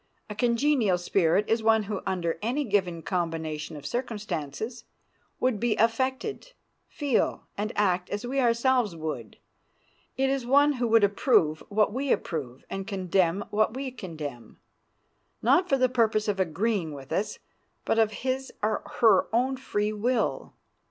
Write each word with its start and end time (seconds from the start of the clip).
A 0.31 0.35
congenial 0.35 0.97
spirit 0.97 1.45
is 1.47 1.61
one 1.61 1.83
who, 1.83 2.01
under 2.07 2.39
any 2.41 2.63
given 2.63 3.03
combination 3.03 3.75
of 3.77 3.85
circumstances, 3.85 4.83
would 5.39 5.59
be 5.59 5.75
affected, 5.75 6.53
feel, 6.87 7.45
and 7.55 7.71
act 7.75 8.09
as 8.09 8.25
we 8.25 8.39
ourselves 8.39 8.95
would; 8.95 9.37
it 10.17 10.27
is 10.27 10.43
one 10.43 10.73
who 10.73 10.87
would 10.87 11.03
approve 11.03 11.61
what 11.69 11.93
we 11.93 12.11
approve 12.11 12.65
and 12.67 12.87
condemn 12.87 13.45
what 13.51 13.75
we 13.75 13.91
condemn, 13.91 14.57
not 15.43 15.69
for 15.69 15.77
the 15.77 15.87
purpose 15.87 16.27
of 16.27 16.39
agreeing 16.39 16.93
with 16.95 17.11
us, 17.11 17.37
but 17.85 17.99
of 17.99 18.11
his 18.25 18.51
or 18.63 18.81
her 19.01 19.27
own 19.31 19.55
free 19.55 19.93
will. 19.93 20.55